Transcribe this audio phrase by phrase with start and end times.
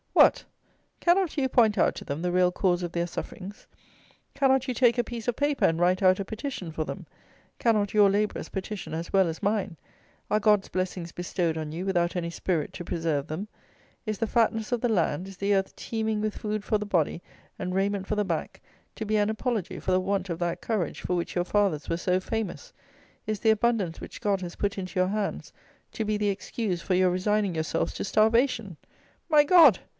[0.13, 0.45] What!
[0.99, 3.65] cannot you point out to them the real cause of their sufferings;
[4.35, 7.05] cannot you take a piece of paper and write out a petition for them;
[7.59, 9.77] cannot your labourers petition as well as mine;
[10.29, 13.47] are God's blessings bestowed on you without any spirit to preserve them;
[14.05, 17.21] is the fatness of the land, is the earth teeming with food for the body
[17.57, 18.59] and raiment for the back,
[18.95, 21.97] to be an apology for the want of that courage for which your fathers were
[21.97, 22.73] so famous;
[23.25, 25.53] is the abundance which God has put into your hands,
[25.93, 28.77] to be the excuse for your resigning yourselves to starvation?
[29.29, 29.79] My God!